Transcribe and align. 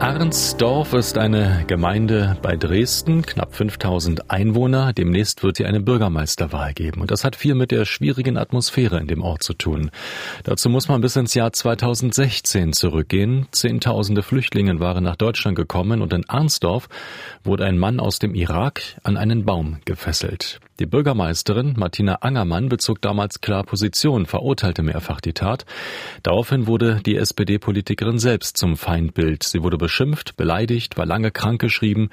Arnsdorf 0.00 0.92
ist 0.92 1.18
eine 1.18 1.64
Gemeinde 1.66 2.36
bei 2.40 2.56
Dresden, 2.56 3.22
knapp 3.22 3.56
5000 3.56 4.30
Einwohner. 4.30 4.92
Demnächst 4.92 5.42
wird 5.42 5.56
hier 5.56 5.66
eine 5.66 5.80
Bürgermeisterwahl 5.80 6.72
geben. 6.72 7.00
Und 7.00 7.10
das 7.10 7.24
hat 7.24 7.34
viel 7.34 7.56
mit 7.56 7.72
der 7.72 7.84
schwierigen 7.84 8.36
Atmosphäre 8.36 9.00
in 9.00 9.08
dem 9.08 9.22
Ort 9.22 9.42
zu 9.42 9.54
tun. 9.54 9.90
Dazu 10.44 10.70
muss 10.70 10.86
man 10.86 11.00
bis 11.00 11.16
ins 11.16 11.34
Jahr 11.34 11.52
2016 11.52 12.74
zurückgehen. 12.74 13.48
Zehntausende 13.50 14.22
Flüchtlinge 14.22 14.78
waren 14.78 15.02
nach 15.02 15.16
Deutschland 15.16 15.56
gekommen 15.56 16.00
und 16.00 16.12
in 16.12 16.28
Arnsdorf 16.28 16.88
wurde 17.42 17.64
ein 17.64 17.76
Mann 17.76 17.98
aus 17.98 18.20
dem 18.20 18.36
Irak 18.36 18.80
an 19.02 19.16
einen 19.16 19.44
Baum 19.44 19.78
gefesselt. 19.84 20.60
Die 20.80 20.86
Bürgermeisterin 20.86 21.74
Martina 21.76 22.18
Angermann 22.20 22.68
bezog 22.68 23.02
damals 23.02 23.40
klar 23.40 23.64
Position, 23.64 24.26
verurteilte 24.26 24.84
mehrfach 24.84 25.20
die 25.20 25.32
Tat. 25.32 25.66
Daraufhin 26.22 26.68
wurde 26.68 27.00
die 27.04 27.16
SPD-Politikerin 27.16 28.20
selbst 28.20 28.56
zum 28.56 28.76
Feindbild. 28.76 29.42
Sie 29.42 29.64
wurde 29.64 29.76
beschimpft, 29.88 30.36
beleidigt, 30.36 30.98
war 30.98 31.06
lange 31.06 31.30
krankgeschrieben 31.30 32.10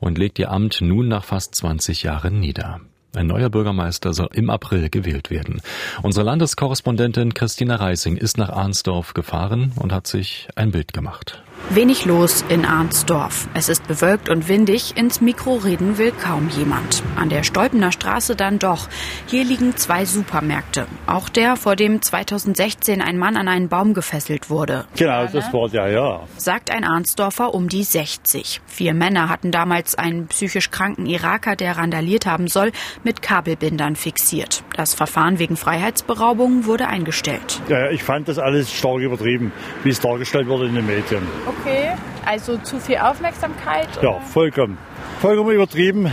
und 0.00 0.18
legt 0.18 0.40
ihr 0.40 0.50
Amt 0.50 0.80
nun 0.80 1.06
nach 1.06 1.22
fast 1.22 1.54
20 1.54 2.02
Jahren 2.02 2.40
nieder. 2.40 2.80
Ein 3.14 3.28
neuer 3.28 3.48
Bürgermeister 3.48 4.12
soll 4.12 4.28
im 4.32 4.50
April 4.50 4.90
gewählt 4.90 5.30
werden. 5.30 5.62
Unsere 6.02 6.26
Landeskorrespondentin 6.26 7.32
Christina 7.32 7.76
Reising 7.76 8.16
ist 8.16 8.38
nach 8.38 8.50
Arnsdorf 8.50 9.14
gefahren 9.14 9.72
und 9.76 9.92
hat 9.92 10.08
sich 10.08 10.48
ein 10.56 10.72
Bild 10.72 10.92
gemacht. 10.92 11.44
Wenig 11.70 12.04
los 12.04 12.44
in 12.50 12.66
Arnsdorf. 12.66 13.48
Es 13.54 13.70
ist 13.70 13.86
bewölkt 13.86 14.28
und 14.28 14.48
windig. 14.48 14.94
Ins 14.96 15.22
Mikro 15.22 15.56
reden 15.56 15.96
will 15.96 16.12
kaum 16.12 16.50
jemand. 16.50 17.02
An 17.16 17.30
der 17.30 17.44
Stolpener 17.44 17.92
Straße 17.92 18.36
dann 18.36 18.58
doch. 18.58 18.88
Hier 19.26 19.44
liegen 19.44 19.74
zwei 19.76 20.04
Supermärkte. 20.04 20.86
Auch 21.06 21.30
der, 21.30 21.56
vor 21.56 21.74
dem 21.74 22.02
2016 22.02 23.00
ein 23.00 23.16
Mann 23.16 23.38
an 23.38 23.48
einen 23.48 23.68
Baum 23.68 23.94
gefesselt 23.94 24.50
wurde. 24.50 24.84
Genau, 24.96 25.26
das 25.26 25.50
war 25.52 25.68
der, 25.70 25.88
ja. 25.88 26.20
Sagt 26.36 26.70
ein 26.70 26.84
Arnsdorfer 26.84 27.54
um 27.54 27.70
die 27.70 27.84
60. 27.84 28.60
Vier 28.66 28.92
Männer 28.92 29.30
hatten 29.30 29.50
damals 29.50 29.94
einen 29.94 30.26
psychisch 30.26 30.70
kranken 30.70 31.06
Iraker, 31.06 31.56
der 31.56 31.78
randaliert 31.78 32.26
haben 32.26 32.48
soll, 32.48 32.72
mit 33.02 33.22
Kabelbindern 33.22 33.96
fixiert. 33.96 34.62
Das 34.76 34.92
Verfahren 34.92 35.38
wegen 35.38 35.56
Freiheitsberaubung 35.56 36.66
wurde 36.66 36.88
eingestellt. 36.88 37.62
Ja, 37.68 37.90
ich 37.90 38.02
fand 38.02 38.28
das 38.28 38.38
alles 38.38 38.70
stark 38.70 39.00
übertrieben, 39.00 39.52
wie 39.84 39.90
es 39.90 40.00
dargestellt 40.00 40.48
wurde 40.48 40.66
in 40.66 40.74
den 40.74 40.86
Medien. 40.86 41.22
Okay, 41.60 41.90
also 42.24 42.56
zu 42.58 42.78
viel 42.78 42.96
Aufmerksamkeit? 42.96 43.88
Ja, 44.00 44.20
vollkommen. 44.20 44.78
Vollkommen 45.20 45.50
übertrieben 45.50 46.10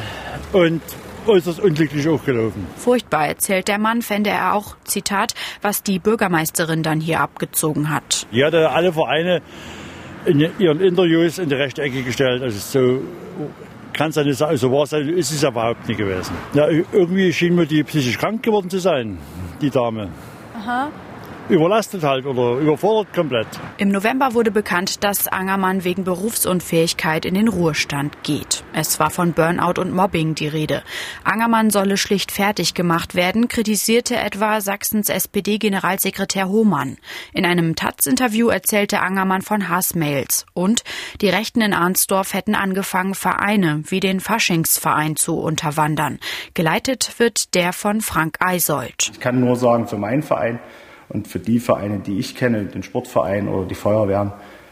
und 0.54 0.82
äußerst 1.28 1.60
unglücklich 1.60 2.08
aufgelaufen. 2.08 2.68
Furchtbar, 2.76 3.28
erzählt 3.28 3.68
der 3.68 3.78
Mann, 3.78 4.02
fände 4.02 4.30
er 4.30 4.54
auch, 4.54 4.76
Zitat, 4.84 5.34
was 5.62 5.84
die 5.84 6.00
Bürgermeisterin 6.00 6.84
dann 6.84 7.00
hier 7.00 7.20
abgezogen 7.22 7.90
hat. 7.90 8.28
Die 8.32 8.44
hatte 8.44 8.70
alle 8.72 8.94
Vereine 8.94 9.42
in 10.26 10.40
ihren 10.60 10.82
Interviews 10.82 11.38
in 11.38 11.50
die 11.50 11.56
rechte 11.56 11.82
Ecke 11.82 12.04
gestellt. 12.04 12.42
Also 12.42 12.60
so 12.60 13.02
kann 13.94 14.10
es 14.10 14.16
ja 14.16 14.24
nicht 14.24 14.38
sein, 14.38 14.58
so 14.58 14.72
war 14.72 14.84
es, 14.84 14.94
ist 14.94 15.32
es 15.32 15.42
ja 15.42 15.50
überhaupt 15.50 15.88
nicht 15.88 15.98
gewesen. 15.98 16.34
Ja, 16.54 16.68
irgendwie 16.68 17.32
schien 17.34 17.56
mir 17.56 17.66
die 17.66 17.84
psychisch 17.84 18.18
krank 18.18 18.44
geworden 18.44 18.70
zu 18.70 18.80
sein, 18.80 19.18
die 19.62 19.70
Dame. 19.70 20.10
Aha 20.56 20.90
überlastet 21.50 22.04
halt 22.04 22.26
oder 22.26 22.60
überfordert 22.60 23.14
komplett. 23.14 23.48
Im 23.78 23.90
November 23.90 24.34
wurde 24.34 24.52
bekannt, 24.52 25.04
dass 25.04 25.28
Angermann 25.28 25.84
wegen 25.84 26.04
Berufsunfähigkeit 26.04 27.26
in 27.26 27.34
den 27.34 27.48
Ruhestand 27.48 28.24
geht. 28.24 28.64
Es 28.74 29.00
war 29.00 29.10
von 29.10 29.34
Burnout 29.34 29.82
und 29.82 29.94
Mobbing 29.94 30.36
die 30.36 30.48
Rede. 30.48 30.84
Angermann 31.24 31.72
solle 31.72 31.98
schlicht 31.98 32.32
fertig 32.32 32.76
gemacht 32.76 33.16
werden, 33.16 33.48
kritisierte 33.48 34.16
etwa 34.16 34.62
Sachsens 34.62 35.10
SPD-Generalsekretär 35.10 36.48
Hohmann. 36.48 36.98
In 37.34 37.46
einem 37.46 37.76
Taz-Interview 37.76 38.50
erzählte 38.50 39.00
Angermann 39.00 39.42
von 39.42 39.70
Hassmails. 39.70 40.46
Und 40.54 40.84
die 41.22 41.30
Rechten 41.30 41.62
in 41.62 41.74
Arnsdorf 41.74 42.34
hätten 42.34 42.56
angefangen, 42.56 43.16
Vereine 43.16 43.82
wie 43.88 44.00
den 44.00 44.20
Faschingsverein 44.20 45.16
zu 45.16 45.38
unterwandern. 45.40 46.20
Geleitet 46.54 47.16
wird 47.18 47.56
der 47.56 47.74
von 47.74 48.02
Frank 48.02 48.38
Eisold. 48.40 49.12
Ich 49.14 49.20
kann 49.20 49.40
nur 49.40 49.56
sagen, 49.56 49.88
für 49.88 49.98
meinen 49.98 50.22
Verein 50.22 50.60
und 51.10 51.28
für 51.28 51.40
die 51.40 51.60
Vereine, 51.60 52.00
die 52.00 52.20
ich 52.20 52.36
kenne, 52.36 52.66
den 52.66 52.84
Sportverein 52.84 53.48
oder 53.48 53.68
die 53.68 53.76
Feuerwehren, 53.76 54.32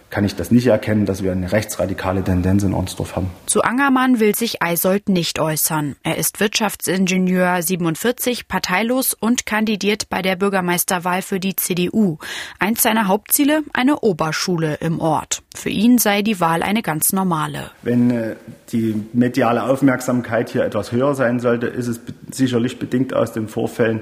kann 0.10 0.24
ich 0.24 0.36
das 0.36 0.52
nicht 0.52 0.68
erkennen, 0.68 1.06
dass 1.06 1.22
wir 1.22 1.32
eine 1.32 1.52
rechtsradikale 1.52 2.24
Tendenz 2.24 2.64
in 2.64 2.74
Ornsdorf 2.74 3.16
haben. 3.16 3.30
Zu 3.46 3.62
Angermann 3.64 4.20
will 4.20 4.36
sich 4.36 4.62
Eisold 4.64 5.10
nicht 5.10 5.40
äußern. 5.40 5.96
Er 6.04 6.18
ist 6.18 6.40
Wirtschaftsingenieur 6.40 7.62
47, 7.62 8.48
parteilos 8.48 9.14
und 9.14 9.46
kandidiert 9.46 10.10
bei 10.10 10.22
der 10.22 10.38
Bürgermeisterwahl 10.38 11.22
für 11.22 11.40
die 11.40 11.56
CDU. 11.56 12.18
Eins 12.58 12.84
seiner 12.84 13.08
Hauptziele, 13.08 13.64
eine 13.74 14.00
Oberschule 14.00 14.76
im 14.76 15.02
Ort. 15.02 15.44
Für 15.54 15.70
ihn 15.70 15.98
sei 15.98 16.22
die 16.22 16.40
Wahl 16.40 16.64
eine 16.64 16.82
ganz 16.82 17.12
normale. 17.12 17.72
Wenn 17.82 18.12
äh, 18.12 18.36
die 18.72 18.96
mediale 19.12 19.64
Aufmerksamkeit 19.64 20.50
hier 20.50 20.64
etwas 20.64 20.92
höher 20.92 21.16
sein 21.16 21.40
sollte, 21.40 21.68
ist 21.68 21.88
es 21.88 22.00
sicherlich 22.32 22.80
bedingt 22.80 23.14
aus 23.14 23.34
den 23.34 23.50
Vorfällen, 23.50 24.02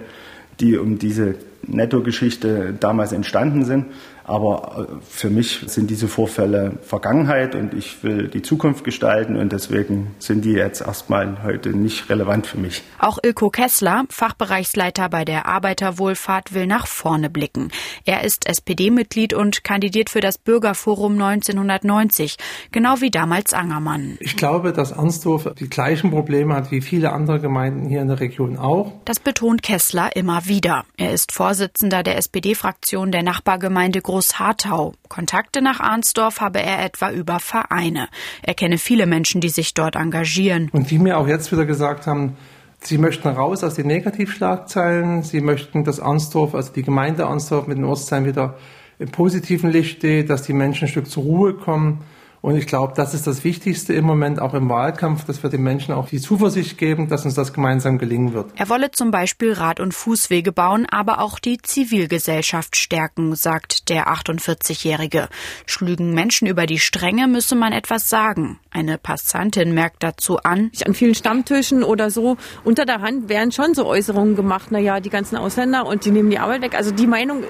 die 0.59 0.77
um 0.77 0.99
diese 0.99 1.35
Netto-Geschichte 1.67 2.73
damals 2.79 3.11
entstanden 3.11 3.65
sind. 3.65 3.85
Aber 4.27 4.87
äh, 4.89 5.05
für 5.07 5.29
mich 5.29 5.61
sind 5.67 5.89
diese 5.91 6.07
Vorfälle 6.07 6.79
Vergangenheit 6.81 7.53
und 7.53 7.73
ich 7.75 8.03
will 8.03 8.27
die 8.27 8.41
Zukunft 8.41 8.83
gestalten 8.83 9.35
und 9.37 9.51
deswegen 9.51 10.15
sind 10.17 10.45
die 10.45 10.53
jetzt 10.53 10.81
erstmal 10.81 11.43
heute 11.43 11.69
nicht 11.69 12.09
relevant 12.09 12.47
für 12.47 12.57
mich. 12.57 12.81
Auch 12.97 13.19
Ilko 13.21 13.51
Kessler, 13.51 14.05
Fachbereichsleiter 14.09 15.09
bei 15.09 15.25
der 15.25 15.45
Arbeiterwohlfahrt, 15.45 16.55
will 16.55 16.65
nach 16.65 16.87
vorne 16.87 17.29
blicken. 17.29 17.69
Er 18.03 18.23
ist 18.23 18.47
SPD-Mitglied 18.47 19.35
und 19.35 19.63
kandidiert 19.63 20.09
für 20.09 20.21
das 20.21 20.39
Bürgerforum 20.39 21.13
1990, 21.13 22.37
genau 22.71 23.01
wie 23.01 23.11
damals 23.11 23.53
Angermann. 23.53 24.17
Ich 24.21 24.35
glaube, 24.35 24.73
dass 24.73 24.91
Arnsdorf 24.91 25.53
die 25.59 25.69
gleichen 25.69 26.09
Probleme 26.09 26.55
hat 26.55 26.71
wie 26.71 26.81
viele 26.81 27.13
andere 27.13 27.39
Gemeinden 27.39 27.87
hier 27.87 28.01
in 28.01 28.07
der 28.07 28.19
Region 28.19 28.57
auch. 28.57 28.93
Das 29.05 29.19
betont 29.19 29.61
Kessler 29.61 30.15
immer 30.15 30.47
wieder. 30.47 30.85
Er 30.97 31.13
ist 31.13 31.31
Vorsitzender 31.31 31.54
der 31.59 32.17
SPD-Fraktion 32.17 33.11
der 33.11 33.23
Nachbargemeinde 33.23 34.01
Groß-Hartau. 34.01 34.93
Kontakte 35.09 35.61
nach 35.61 35.79
Arnsdorf 35.79 36.41
habe 36.41 36.61
er 36.61 36.83
etwa 36.83 37.11
über 37.11 37.39
Vereine. 37.39 38.07
Er 38.41 38.53
kenne 38.53 38.77
viele 38.77 39.05
Menschen, 39.05 39.41
die 39.41 39.49
sich 39.49 39.73
dort 39.73 39.95
engagieren. 39.95 40.69
Und 40.71 40.91
die 40.91 40.99
mir 40.99 41.17
auch 41.17 41.27
jetzt 41.27 41.51
wieder 41.51 41.65
gesagt 41.65 42.07
haben, 42.07 42.35
Sie 42.81 42.99
möchten 42.99 43.27
raus 43.27 43.63
aus 43.63 43.73
den 43.73 43.87
Negativschlagzeilen. 43.87 45.23
Sie 45.23 45.41
möchten, 45.41 45.83
dass 45.83 45.99
Arnsdorf, 45.99 46.53
also 46.53 46.71
die 46.71 46.83
Gemeinde 46.83 47.25
Arnsdorf 47.25 47.65
mit 47.65 47.77
den 47.77 47.85
Ortsteilen 47.85 48.25
wieder 48.25 48.57
im 48.99 49.09
positiven 49.09 49.71
Licht 49.71 49.97
steht, 49.97 50.29
dass 50.29 50.43
die 50.43 50.53
Menschen 50.53 50.85
ein 50.85 50.89
Stück 50.89 51.09
zur 51.09 51.23
Ruhe 51.23 51.53
kommen. 51.55 52.03
Und 52.45 52.57
ich 52.57 52.67
glaube, 52.67 52.93
das 52.95 53.15
ist 53.15 53.25
das 53.25 53.43
Wichtigste 53.43 53.95
im 53.95 54.05
Moment 54.05 54.39
auch 54.39 54.53
im 54.53 54.69
Wahlkampf, 54.69 55.25
dass 55.25 55.41
wir 55.41 55.49
den 55.49 55.63
Menschen 55.63 55.95
auch 55.95 56.09
die 56.09 56.21
Zuversicht 56.21 56.77
geben, 56.77 57.09
dass 57.09 57.25
uns 57.25 57.33
das 57.33 57.53
gemeinsam 57.53 57.97
gelingen 57.97 58.35
wird. 58.35 58.51
Er 58.55 58.69
wolle 58.69 58.91
zum 58.91 59.09
Beispiel 59.09 59.53
Rad- 59.53 59.79
und 59.79 59.95
Fußwege 59.95 60.51
bauen, 60.51 60.85
aber 60.85 61.21
auch 61.21 61.39
die 61.39 61.57
Zivilgesellschaft 61.57 62.75
stärken, 62.75 63.33
sagt 63.33 63.89
der 63.89 64.09
48-Jährige. 64.09 65.27
Schlügen 65.65 66.13
Menschen 66.13 66.47
über 66.47 66.67
die 66.67 66.77
Stränge, 66.77 67.27
müsse 67.27 67.55
man 67.55 67.73
etwas 67.73 68.11
sagen. 68.11 68.59
Eine 68.69 68.99
Passantin 68.99 69.73
merkt 69.73 70.03
dazu 70.03 70.37
an. 70.37 70.69
An 70.85 70.93
vielen 70.93 71.15
Stammtischen 71.15 71.81
oder 71.81 72.11
so 72.11 72.37
unter 72.63 72.85
der 72.85 73.01
Hand 73.01 73.27
werden 73.27 73.53
schon 73.53 73.73
so 73.73 73.87
Äußerungen 73.87 74.35
gemacht. 74.35 74.69
Naja, 74.69 74.99
die 74.99 75.09
ganzen 75.09 75.35
Ausländer 75.35 75.87
und 75.87 76.05
die 76.05 76.11
nehmen 76.11 76.29
die 76.29 76.37
Arbeit 76.37 76.61
weg. 76.61 76.75
Also 76.75 76.91
die 76.91 77.07
Meinung, 77.07 77.43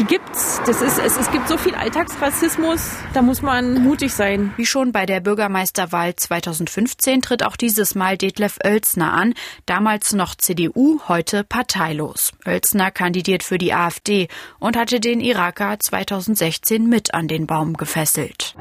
die 0.00 0.04
gibt's. 0.04 0.60
Das 0.66 0.82
ist, 0.82 0.98
es, 0.98 1.16
es 1.16 1.30
gibt 1.30 1.46
so 1.46 1.56
viel 1.56 1.76
Alltagsrassismus. 1.76 2.96
Da 3.14 3.22
muss 3.22 3.42
man 3.42 3.84
mutig 3.84 4.12
sein 4.12 4.39
sein. 4.40 4.54
Wie 4.56 4.66
schon 4.66 4.92
bei 4.92 5.06
der 5.06 5.20
Bürgermeisterwahl 5.20 6.14
2015 6.14 7.22
tritt 7.22 7.44
auch 7.44 7.56
dieses 7.56 7.94
Mal 7.94 8.16
Detlef 8.16 8.58
Oelsner 8.64 9.12
an, 9.12 9.34
damals 9.66 10.12
noch 10.12 10.34
CDU, 10.34 11.00
heute 11.08 11.44
parteilos. 11.44 12.32
Oelsner 12.46 12.90
kandidiert 12.90 13.42
für 13.42 13.58
die 13.58 13.72
AfD 13.72 14.28
und 14.58 14.76
hatte 14.76 15.00
den 15.00 15.20
Iraker 15.20 15.78
2016 15.78 16.88
mit 16.88 17.14
an 17.14 17.28
den 17.28 17.46
Baum 17.46 17.76
gefesselt. 17.76 18.54